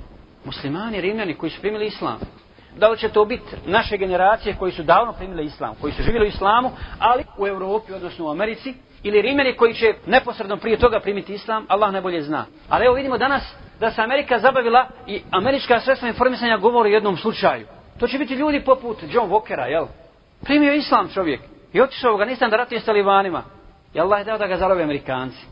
Muslimani, 0.44 1.00
rimljani 1.00 1.34
koji 1.34 1.50
su 1.50 1.60
primili 1.60 1.86
islam. 1.86 2.18
Da 2.76 2.88
li 2.88 2.98
će 2.98 3.08
to 3.08 3.24
biti 3.24 3.56
naše 3.66 3.96
generacije 3.96 4.56
koji 4.58 4.72
su 4.72 4.82
davno 4.82 5.12
primili 5.12 5.44
islam, 5.44 5.74
koji 5.80 5.92
su 5.92 6.02
živjeli 6.02 6.26
u 6.26 6.28
islamu, 6.28 6.70
ali 6.98 7.24
u 7.38 7.46
Europi, 7.46 7.92
odnosno 7.92 8.26
u 8.26 8.30
Americi, 8.30 8.74
ili 9.02 9.22
rimljani 9.22 9.56
koji 9.56 9.74
će 9.74 9.94
neposredno 10.06 10.56
prije 10.56 10.76
toga 10.76 11.00
primiti 11.00 11.34
islam, 11.34 11.66
Allah 11.69 11.92
najbolje 11.92 12.22
zna. 12.22 12.44
Ali 12.69 12.84
evo 12.84 12.94
vidimo 12.94 13.19
danas 13.19 13.42
da 13.80 13.90
se 13.90 14.02
Amerika 14.02 14.38
zabavila 14.38 14.88
i 15.06 15.22
američka 15.31 15.81
sredstva 15.81 16.08
informisanja 16.08 16.56
govori 16.56 16.91
o 16.91 16.94
jednom 16.94 17.17
slučaju. 17.17 17.67
To 17.98 18.08
će 18.08 18.19
biti 18.19 18.34
ljudi 18.34 18.64
poput 18.64 18.98
John 19.12 19.31
Walkera, 19.31 19.64
jel? 19.64 19.86
Primio 20.46 20.72
islam 20.72 21.08
čovjek 21.15 21.41
i 21.72 21.81
otišao 21.81 22.12
u 22.12 22.15
Afganistan 22.15 22.50
da 22.50 22.56
ratuje 22.56 22.81
s 22.81 22.84
talibanima. 22.84 23.43
I 23.94 24.00
Allah 24.00 24.19
je 24.20 24.24
dao 24.24 24.38
da 24.38 24.46
ga 24.46 24.56
zarove 24.56 24.82
Amerikanci. 24.82 25.46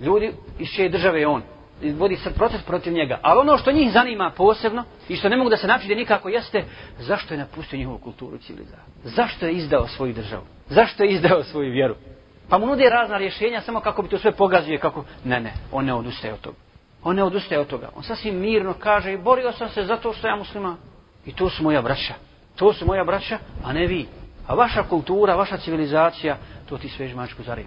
Ljudi 0.00 0.32
iz 0.58 0.68
čije 0.68 0.88
države 0.88 1.20
je 1.20 1.26
on. 1.26 1.42
Vodi 1.82 2.16
sad 2.16 2.34
proces 2.34 2.62
protiv 2.62 2.92
njega. 2.92 3.18
Ali 3.22 3.40
ono 3.40 3.58
što 3.58 3.72
njih 3.72 3.92
zanima 3.92 4.32
posebno 4.36 4.84
i 5.08 5.16
što 5.16 5.28
ne 5.28 5.36
mogu 5.36 5.50
da 5.50 5.56
se 5.56 5.66
načine 5.66 5.94
nikako 5.94 6.28
jeste 6.28 6.64
zašto 6.98 7.34
je 7.34 7.38
napustio 7.38 7.76
njihovu 7.76 7.98
kulturu 7.98 8.38
civilizaciju. 8.38 8.84
Zašto 9.04 9.46
je 9.46 9.52
izdao 9.52 9.86
svoju 9.86 10.12
državu? 10.12 10.42
Zašto 10.68 11.04
je 11.04 11.10
izdao 11.10 11.42
svoju 11.42 11.72
vjeru? 11.72 11.94
Pa 12.48 12.58
mu 12.58 12.66
nude 12.66 12.90
razna 12.90 13.18
rješenja 13.18 13.60
samo 13.60 13.80
kako 13.80 14.02
bi 14.02 14.08
to 14.08 14.18
sve 14.18 14.32
pogazio 14.32 14.78
kako... 14.78 15.04
Ne, 15.24 15.40
ne, 15.40 15.52
on 15.72 15.84
ne 15.84 15.94
odustaje 15.94 16.34
od 16.34 16.40
toga. 16.40 16.56
On 17.04 17.16
ne 17.16 17.22
odustaje 17.22 17.60
od 17.60 17.66
toga. 17.66 17.88
On 17.96 18.02
sasvim 18.02 18.40
mirno 18.40 18.74
kaže 18.78 19.12
i 19.12 19.18
borio 19.18 19.52
sam 19.52 19.68
se 19.68 19.84
zato 19.84 20.12
što 20.12 20.28
ja 20.28 20.36
muslima. 20.36 20.76
I 21.26 21.32
to 21.32 21.50
su 21.50 21.62
moja 21.62 21.82
braća. 21.82 22.14
To 22.56 22.72
su 22.72 22.86
moja 22.86 23.04
braća, 23.04 23.38
a 23.64 23.72
ne 23.72 23.86
vi. 23.86 24.06
A 24.50 24.54
vaša 24.54 24.82
kultura, 24.82 25.36
vaša 25.36 25.56
civilizacija, 25.56 26.36
to 26.68 26.78
ti 26.78 26.88
sveži 26.88 27.14
mačku 27.14 27.42
zarim. 27.42 27.66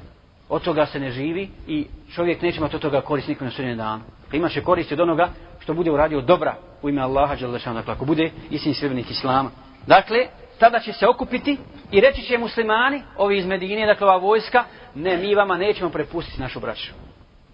Od 0.49 0.61
toga 0.61 0.85
se 0.85 0.99
ne 0.99 1.11
živi 1.11 1.49
i 1.67 1.87
čovjek 2.15 2.41
neće 2.41 2.57
imati 2.57 2.75
od 2.75 2.81
toga 2.81 3.01
korist 3.01 3.27
nikom 3.27 3.47
na 3.47 3.51
srednjem 3.51 3.77
danu. 3.77 4.03
E, 4.03 4.33
A 4.33 4.35
imaće 4.35 4.61
korist 4.61 4.91
od 4.91 4.99
onoga 4.99 5.29
što 5.59 5.73
bude 5.73 5.91
uradio 5.91 6.21
dobra 6.21 6.55
u 6.81 6.89
ime 6.89 7.01
Allaha, 7.01 7.35
Đalešana, 7.35 7.79
dakle, 7.79 7.93
ako 7.93 8.05
bude 8.05 8.31
istini 8.49 8.75
sredbenik 8.75 9.11
Islama. 9.11 9.49
Dakle, 9.87 10.27
tada 10.59 10.79
će 10.79 10.93
se 10.93 11.07
okupiti 11.07 11.57
i 11.91 12.01
reći 12.01 12.21
će 12.21 12.37
muslimani, 12.37 13.01
ovi 13.17 13.37
iz 13.37 13.45
Medine, 13.45 13.85
dakle 13.85 14.07
ova 14.07 14.17
vojska, 14.17 14.63
ne, 14.95 15.17
mi 15.17 15.35
vama 15.35 15.57
nećemo 15.57 15.89
prepustiti 15.89 16.41
našu 16.41 16.59
braću. 16.59 16.91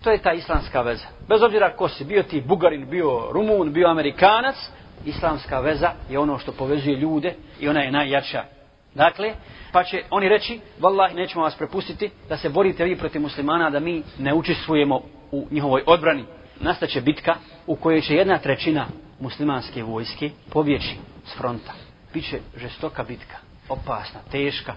To 0.04 0.12
je 0.12 0.18
ta 0.18 0.34
islamska 0.34 0.82
veza. 0.82 1.06
Bez 1.28 1.42
obzira 1.42 1.76
ko 1.76 1.90
si, 1.90 2.06
bio 2.06 2.24
ti 2.24 2.42
Bugarin, 2.42 2.90
bio 2.90 3.32
Rumun, 3.32 3.74
bio 3.74 3.90
Amerikanac, 3.90 4.56
islamska 5.06 5.60
veza 5.60 5.92
je 6.10 6.20
ono 6.20 6.38
što 6.38 6.52
povezuje 6.52 6.96
ljude 6.96 7.34
i 7.60 7.70
ona 7.70 7.80
je 7.82 7.92
najjača. 7.92 8.59
Dakle, 8.96 9.34
pa 9.72 9.84
će 9.84 10.04
oni 10.10 10.30
reći, 10.30 10.60
vallahi, 10.80 11.16
nećemo 11.16 11.44
vas 11.44 11.56
prepustiti 11.56 12.10
da 12.30 12.38
se 12.38 12.50
borite 12.50 12.86
vi 12.86 12.96
protiv 12.96 13.22
muslimana, 13.22 13.70
da 13.70 13.80
mi 13.80 14.04
ne 14.20 14.34
učestvujemo 14.34 15.02
u 15.32 15.48
njihovoj 15.52 15.84
odbrani. 15.86 16.24
Nastaće 16.60 17.02
bitka 17.02 17.36
u 17.68 17.76
kojoj 17.76 18.02
će 18.02 18.16
jedna 18.16 18.38
trećina 18.38 18.86
muslimanske 19.20 19.84
vojske 19.84 20.30
pobjeći 20.50 20.96
s 21.26 21.38
fronta. 21.38 21.74
Biće 22.14 22.40
žestoka 22.58 23.04
bitka, 23.04 23.38
opasna, 23.70 24.20
teška. 24.32 24.74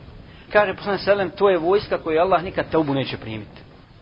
Kaže 0.53 0.75
poslane 0.75 0.99
Selem, 0.99 1.31
to 1.31 1.51
je 1.51 1.59
vojska 1.59 1.99
koju 1.99 2.21
Allah 2.21 2.43
nikad 2.43 2.71
taubu 2.71 2.95
neće 2.95 3.17
primiti. 3.17 3.61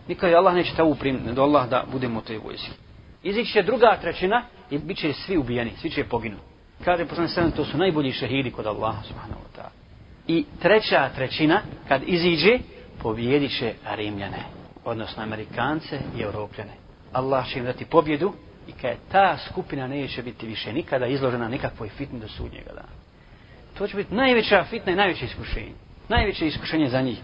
Nikad 0.08 0.30
je 0.30 0.36
Allah 0.36 0.54
neće 0.54 0.74
taubu 0.76 0.94
primiti, 0.94 1.26
ne 1.26 1.32
do 1.32 1.42
Allah 1.42 1.68
da 1.68 1.84
budemo 1.92 2.18
u 2.18 2.22
toj 2.22 2.38
vojski. 2.38 2.70
Izići 3.22 3.52
će 3.52 3.62
druga 3.62 3.98
trećina 4.00 4.42
i 4.70 4.78
bit 4.78 4.98
će 4.98 5.12
svi 5.12 5.36
ubijeni, 5.36 5.72
svi 5.80 5.90
će 5.90 6.04
poginuti. 6.04 6.42
Kaže 6.84 7.06
poslani 7.06 7.28
Selem, 7.28 7.52
to 7.52 7.64
su 7.64 7.78
najbolji 7.78 8.12
šehidi 8.12 8.50
kod 8.50 8.66
Allaha 8.66 9.02
subhanahu. 9.02 9.49
I 10.26 10.44
treća 10.62 11.08
trećina, 11.14 11.60
kad 11.88 12.02
iziđe, 12.06 12.58
pobjedit 13.02 13.58
će 13.58 13.74
Rimljane, 13.94 14.44
odnosno 14.84 15.22
Amerikance 15.22 15.98
i 16.18 16.22
Europljane. 16.22 16.72
Allah 17.12 17.48
će 17.48 17.58
im 17.58 17.64
dati 17.64 17.84
pobjedu 17.84 18.32
i 18.68 18.72
kad 18.72 18.96
ta 19.12 19.36
skupina 19.50 19.86
neće 19.86 20.22
biti 20.22 20.46
više 20.46 20.72
nikada 20.72 21.06
izložena 21.06 21.48
nikakvoj 21.48 21.88
fitni 21.88 22.20
do 22.20 22.28
sudnjega 22.28 22.72
dana. 22.72 23.00
To 23.78 23.86
će 23.86 23.96
biti 23.96 24.14
najveća 24.14 24.64
fitna 24.64 24.92
i 24.92 24.96
najveće 24.96 25.24
iskušenje. 25.24 25.72
Najveće 26.08 26.46
iskušenje 26.46 26.88
za 26.88 27.00
njih. 27.00 27.18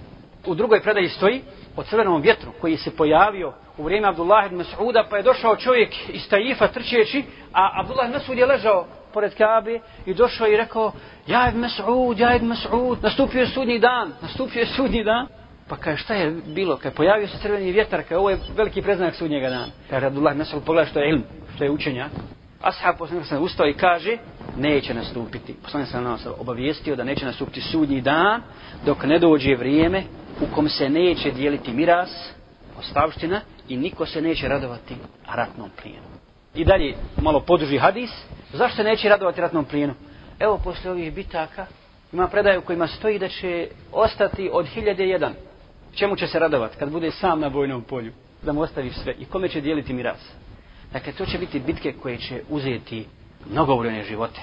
U 0.46 0.54
drugoj 0.54 0.82
predaji 0.82 1.08
stoji 1.08 1.42
o 1.76 1.82
crvenom 1.82 2.22
vjetru 2.22 2.52
koji 2.60 2.76
se 2.76 2.96
pojavio 2.96 3.52
u 3.78 3.82
vrijeme 3.82 4.08
Abdullah 4.08 4.46
ibn 4.46 4.60
Mas'uda 4.60 5.04
pa 5.10 5.16
je 5.16 5.22
došao 5.22 5.56
čovjek 5.56 5.94
iz 6.08 6.28
Taifa 6.28 6.68
trčeći 6.68 7.24
a 7.52 7.80
Abdullah 7.80 8.08
ibn 8.08 8.18
Mas'ud 8.18 8.38
je 8.38 8.46
ležao 8.46 8.86
pored 9.16 9.34
Kabe 9.34 9.80
i 10.06 10.14
došao 10.14 10.46
i 10.46 10.56
rekao 10.56 10.92
ja 11.26 11.48
ibn 11.48 11.64
Mas'ud, 11.64 12.20
ja 12.20 12.36
ibn 12.36 12.52
Mas'ud 12.52 13.02
nastupio 13.02 13.40
je 13.40 13.46
sudnji 13.46 13.78
dan, 13.78 14.12
nastupio 14.22 14.60
je 14.60 14.66
sudnji 14.66 15.04
dan 15.04 15.26
Pa 15.68 15.76
kaže, 15.76 16.02
šta 16.02 16.14
je 16.14 16.30
bilo? 16.46 16.76
Kaže, 16.76 16.94
pojavio 16.94 17.28
se 17.28 17.38
crveni 17.38 17.72
vjetar, 17.72 18.02
kaže, 18.02 18.16
ovo 18.16 18.30
je 18.30 18.38
veliki 18.56 18.82
preznak 18.82 19.14
sudnjega 19.14 19.50
dana. 19.50 19.66
Kaže, 19.90 20.06
Abdullah 20.06 20.36
Mesel, 20.36 20.60
pogledaj 20.60 20.90
što 20.90 21.00
je 21.00 21.10
ilm, 21.10 21.22
što 21.54 21.64
je 21.64 21.70
učenja. 21.70 22.08
Ashab 22.62 22.96
poslanik 22.98 23.26
sam 23.26 23.42
ustao 23.42 23.66
i 23.66 23.74
kaže, 23.74 24.16
neće 24.56 24.94
nastupiti. 24.94 25.54
Poslanik 25.62 25.88
sam 25.88 26.04
nas 26.04 26.26
obavijestio 26.38 26.96
da 26.96 27.04
neće 27.04 27.26
nastupiti 27.26 27.60
sudnji 27.60 28.00
dan, 28.00 28.42
dok 28.84 29.04
ne 29.04 29.18
dođe 29.18 29.56
vrijeme 29.56 30.02
u 30.40 30.54
kom 30.54 30.68
se 30.68 30.88
neće 30.88 31.30
dijeliti 31.30 31.72
miras, 31.72 32.32
ostavština, 32.78 33.40
i 33.68 33.76
niko 33.76 34.06
se 34.06 34.22
neće 34.22 34.48
radovati 34.48 34.94
ratnom 35.34 35.70
plijenu. 35.82 36.15
I 36.56 36.64
dalje, 36.64 36.94
malo 37.22 37.40
poduži 37.40 37.78
hadis, 37.78 38.10
zašto 38.52 38.82
neće 38.82 39.08
radovati 39.08 39.40
ratnom 39.40 39.64
plijenu? 39.64 39.94
Evo, 40.38 40.60
posle 40.64 40.90
ovih 40.90 41.14
bitaka, 41.14 41.66
ima 42.12 42.28
predaju 42.28 42.62
kojima 42.62 42.86
stoji 42.86 43.18
da 43.18 43.28
će 43.28 43.68
ostati 43.92 44.50
od 44.52 44.66
hiljade 44.66 45.06
jedan 45.06 45.34
čemu 45.96 46.16
će 46.16 46.26
se 46.26 46.38
radovati 46.38 46.76
kad 46.78 46.90
bude 46.90 47.10
sam 47.10 47.40
na 47.40 47.48
vojnom 47.48 47.82
polju, 47.82 48.12
da 48.42 48.52
mu 48.52 48.60
ostavi 48.60 48.90
sve 48.90 49.14
i 49.18 49.24
kome 49.24 49.48
će 49.48 49.60
dijeliti 49.60 49.92
miras. 49.92 50.18
Dakle, 50.92 51.12
to 51.12 51.26
će 51.26 51.38
biti 51.38 51.60
bitke 51.60 51.92
koje 51.92 52.18
će 52.18 52.42
uzeti 52.48 53.06
mnogobrojne 53.50 54.02
živote. 54.02 54.40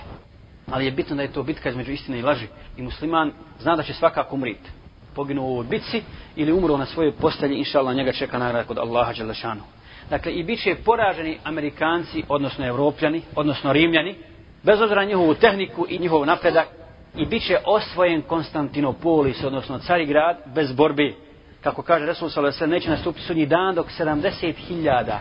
Ali 0.71 0.85
je 0.85 0.91
bitno 0.91 1.15
da 1.15 1.21
je 1.21 1.31
to 1.31 1.43
bitka 1.43 1.69
između 1.69 1.91
istine 1.91 2.19
i 2.19 2.21
laži. 2.21 2.47
I 2.77 2.81
musliman 2.81 3.31
zna 3.59 3.75
da 3.75 3.83
će 3.83 3.93
svakako 3.93 4.35
umriti. 4.35 4.69
Poginuo 5.15 5.45
u 5.45 5.51
ovoj 5.51 5.65
bitci 5.65 6.01
ili 6.35 6.51
umro 6.51 6.77
na 6.77 6.85
svojoj 6.85 7.11
postelji, 7.11 7.57
inša 7.57 7.79
Allah, 7.79 7.95
njega 7.95 8.11
čeka 8.11 8.37
nagrada 8.37 8.67
kod 8.67 8.77
Allaha 8.77 9.13
Đelešanu. 9.13 9.61
Dakle, 10.09 10.31
i 10.31 10.43
bit 10.43 10.63
će 10.63 10.75
poraženi 10.85 11.37
Amerikanci, 11.43 12.23
odnosno 12.29 12.67
Evropljani, 12.67 13.21
odnosno 13.35 13.73
Rimljani, 13.73 14.15
bez 14.63 14.81
obzira 14.81 15.01
na 15.01 15.07
njihovu 15.07 15.33
tehniku 15.33 15.85
i 15.89 15.99
njihov 15.99 16.25
napredak, 16.25 16.67
i 17.15 17.25
bit 17.25 17.43
će 17.43 17.57
osvojen 17.65 18.21
Konstantinopolis, 18.21 19.43
odnosno 19.43 19.79
Carigrad, 19.79 20.37
bez 20.55 20.71
borbi. 20.71 21.15
kako 21.63 21.81
kaže 21.81 22.05
Resul 22.05 22.29
sallallahu 22.29 22.67
neće 22.67 22.89
nastupiti 22.89 23.25
sudnji 23.25 23.45
dan 23.45 23.75
dok 23.75 23.87
70.000 23.99 25.17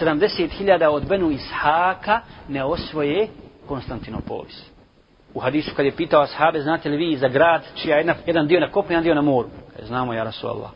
70.000 0.00 0.86
od 0.86 1.08
Benu 1.08 1.30
Ishaka 1.30 2.20
ne 2.48 2.64
osvoje 2.64 3.28
Konstantinopolis. 3.68 4.62
U 5.34 5.40
hadisu 5.40 5.74
kad 5.76 5.86
je 5.86 5.96
pitao 5.96 6.22
ashabe, 6.22 6.60
znate 6.60 6.88
li 6.88 6.96
vi 6.96 7.16
za 7.16 7.28
grad 7.28 7.62
čija 7.76 7.96
jedna, 7.96 8.14
jedan 8.26 8.46
dio 8.46 8.60
na 8.60 8.70
kopnu, 8.70 8.92
jedan 8.92 9.04
dio 9.04 9.14
na 9.14 9.22
moru? 9.22 9.48
Znamo 9.82 10.14
ja 10.14 10.24
Rasulallah. 10.24 10.70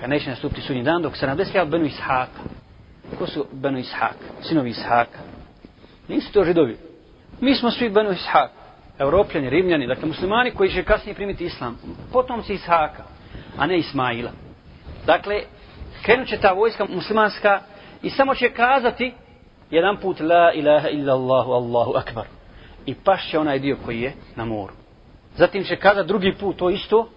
Kad 0.00 0.10
neće 0.10 0.30
nastupiti 0.30 0.60
sudnji 0.60 0.82
dan 0.82 1.02
dok 1.02 1.14
70.000 1.14 1.60
od 1.60 1.68
Benu 1.68 1.84
Ishaka. 1.84 2.40
Ko 3.18 3.26
su 3.26 3.46
Banu 3.52 3.78
Ishak, 3.78 4.16
Sinovi 4.42 4.70
Ishaka. 4.70 5.18
Nisu 6.08 6.32
to 6.32 6.44
židovi. 6.44 6.76
Mi 7.40 7.54
smo 7.54 7.70
svi 7.70 7.88
Banu 7.88 8.10
Ishak. 8.10 8.50
Evropljani, 8.98 9.50
Rimljani, 9.50 9.86
dakle 9.86 10.08
muslimani 10.08 10.50
koji 10.50 10.70
će 10.70 10.84
kasnije 10.84 11.14
primiti 11.14 11.44
islam. 11.44 11.78
Potomci 12.12 12.54
Ishaka, 12.54 13.04
a 13.58 13.66
ne 13.66 13.78
Ismaila. 13.78 14.30
Dakle, 15.06 15.42
krenut 16.02 16.28
će 16.28 16.36
ta 16.36 16.52
vojska 16.52 16.84
muslimanska 16.84 17.60
i 18.02 18.10
samo 18.10 18.34
će 18.34 18.50
kazati 18.50 19.14
jedan 19.70 19.96
put 19.96 20.20
la 20.20 20.52
ilaha 20.52 20.88
illa 20.88 21.12
Allahu, 21.12 21.52
Allahu 21.52 21.92
akbar. 21.96 22.24
I 22.86 22.94
pašće 22.94 23.38
onaj 23.38 23.58
dio 23.58 23.76
koji 23.84 24.00
je 24.00 24.12
na 24.36 24.44
moru. 24.44 24.72
Zatim 25.36 25.64
će 25.64 25.76
kazati 25.76 26.08
drugi 26.08 26.34
put 26.40 26.56
to 26.56 26.70
isto 26.70 27.08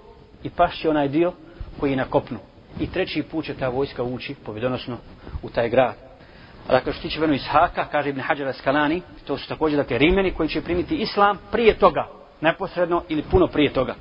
i 0.43 0.50
pašće 0.50 0.89
onaj 0.89 1.08
dio 1.08 1.34
koji 1.79 1.91
je 1.91 1.98
na 1.98 2.05
kopnu. 2.05 2.38
I 2.80 2.88
treći 2.88 3.24
put 3.24 3.46
će 3.46 3.54
ta 3.54 3.70
vojska 3.70 4.04
ući 4.04 4.36
pobjedonosno 4.46 4.98
u 5.44 5.50
taj 5.50 5.70
grad. 5.70 5.96
A 6.68 6.72
dakle, 6.72 6.94
što 6.94 7.02
tiče 7.02 7.20
Benu 7.20 7.34
Ishaka, 7.34 7.86
kaže 7.92 8.10
Ibn 8.10 8.20
Hajar 8.20 8.48
Askalani, 8.48 9.02
to 9.28 9.38
su 9.38 9.48
također 9.48 9.78
dakle, 9.78 9.98
rimeni 9.98 10.32
koji 10.32 10.50
će 10.50 10.62
primiti 10.62 10.96
islam 10.96 11.38
prije 11.52 11.74
toga, 11.74 12.08
neposredno 12.42 13.04
ili 13.10 13.24
puno 13.32 13.48
prije 13.48 13.74
toga. 13.74 13.96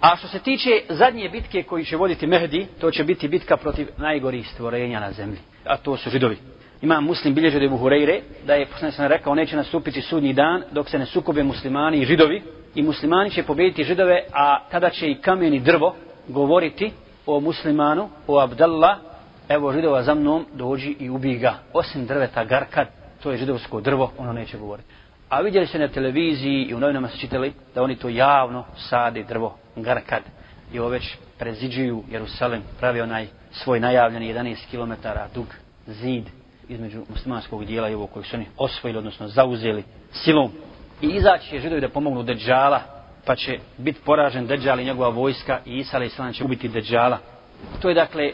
A 0.00 0.16
što 0.16 0.28
se 0.28 0.38
tiče 0.38 0.70
zadnje 0.88 1.28
bitke 1.28 1.62
koji 1.62 1.84
će 1.84 1.96
voditi 1.96 2.26
Mehdi, 2.26 2.66
to 2.80 2.90
će 2.90 3.04
biti 3.04 3.28
bitka 3.28 3.56
protiv 3.56 3.88
najgorih 3.96 4.48
stvorenja 4.48 5.00
na 5.00 5.12
zemlji. 5.12 5.38
A 5.64 5.76
to 5.76 5.96
su 5.96 6.10
židovi. 6.10 6.36
Ima 6.82 7.00
muslim 7.00 7.34
bilježe 7.34 7.58
da 7.58 7.64
je 7.64 7.70
Buhureyre, 7.70 8.20
da 8.46 8.54
je 8.54 8.66
poslanik 8.66 8.94
sam 8.94 9.06
rekao 9.06 9.34
neće 9.34 9.56
nastupiti 9.56 10.02
sudnji 10.02 10.32
dan 10.32 10.62
dok 10.72 10.88
se 10.88 10.98
ne 10.98 11.06
sukobe 11.06 11.42
muslimani 11.42 11.98
i 11.98 12.04
židovi. 12.04 12.42
I 12.74 12.82
muslimani 12.82 13.30
će 13.30 13.42
pobediti 13.42 13.84
židove, 13.84 14.24
a 14.32 14.68
tada 14.70 14.90
će 14.90 15.10
i 15.10 15.14
kamen 15.14 15.54
i 15.54 15.60
drvo 15.60 15.96
govoriti 16.28 16.92
o 17.26 17.40
muslimanu, 17.40 18.08
o 18.26 18.40
Abdallah, 18.40 18.98
evo 19.48 19.72
židova 19.72 20.02
za 20.02 20.14
mnom, 20.14 20.46
dođi 20.52 20.96
i 20.98 21.10
ubi 21.10 21.38
ga. 21.38 21.54
Osim 21.72 22.06
drveta 22.06 22.44
Garkad, 22.44 22.88
to 23.22 23.30
je 23.30 23.36
židovsko 23.36 23.80
drvo, 23.80 24.12
ono 24.18 24.32
neće 24.32 24.58
govoriti. 24.58 24.88
A 25.28 25.40
vidjeli 25.40 25.66
se 25.66 25.78
na 25.78 25.88
televiziji 25.88 26.64
i 26.64 26.74
u 26.74 26.80
novinama 26.80 27.08
se 27.08 27.18
čitali 27.18 27.52
da 27.74 27.82
oni 27.82 27.96
to 27.96 28.08
javno 28.08 28.64
sade 28.76 29.22
drvo 29.22 29.56
Garkad. 29.76 30.22
I 30.72 30.78
ovo 30.78 30.88
već 30.88 31.16
preziđuju 31.38 32.02
Jerusalem, 32.10 32.62
pravi 32.80 33.00
onaj 33.00 33.26
svoj 33.50 33.80
najavljeni 33.80 34.34
11 34.34 34.56
km 34.70 35.08
dug 35.34 35.46
zid 35.86 36.24
između 36.68 37.02
muslimanskog 37.08 37.64
dijela 37.64 37.88
i 37.88 37.94
ovog 37.94 38.10
koji 38.10 38.24
su 38.24 38.36
oni 38.36 38.46
osvojili, 38.58 38.98
odnosno 38.98 39.28
zauzeli 39.28 39.84
silom. 40.12 40.50
I 41.02 41.06
izaći 41.06 41.54
je 41.54 41.60
židovi 41.60 41.80
da 41.80 41.88
pomognu 41.88 42.22
Deđala, 42.22 42.80
pa 43.26 43.36
će 43.36 43.58
biti 43.78 44.00
poražen 44.04 44.46
Deđal 44.46 44.80
i 44.80 44.84
njegova 44.84 45.08
vojska 45.08 45.60
i 45.66 45.78
Isa 45.78 45.96
alaih 45.96 46.12
će 46.32 46.44
ubiti 46.44 46.68
Deđala. 46.68 47.18
To 47.82 47.88
je 47.88 47.94
dakle 47.94 48.32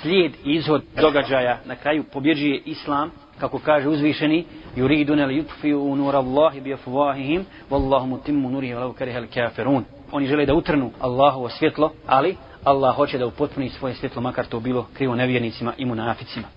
slijed 0.00 0.32
izhod 0.44 0.82
događaja. 1.00 1.58
Na 1.64 1.76
kraju 1.76 2.04
pobjeđuje 2.12 2.62
Islam, 2.64 3.10
kako 3.40 3.58
kaže 3.58 3.88
uzvišeni, 3.88 4.44
yuridun 4.76 5.22
al 5.22 5.30
yutfi'u 5.30 5.96
nur 5.96 6.16
Allahi 6.16 6.60
bi 6.60 6.74
afwahihim 6.74 7.44
wallahu 7.70 8.06
mutimmu 8.06 8.50
nurihi 8.50 8.74
walau 8.74 8.92
karihal 8.92 9.26
kafirun. 9.34 9.84
Oni 10.12 10.26
žele 10.26 10.46
da 10.46 10.54
utrnu 10.54 10.90
Allahovo 11.00 11.48
svjetlo, 11.48 11.92
ali 12.06 12.36
Allah 12.64 12.96
hoće 12.96 13.18
da 13.18 13.26
upotpuni 13.26 13.68
svoje 13.68 13.94
svjetlo 13.94 14.22
makar 14.22 14.46
to 14.46 14.60
bilo 14.60 14.86
krivo 14.94 15.14
nevjernicima 15.14 15.72
i 15.76 15.84
munaficima. 15.84 16.48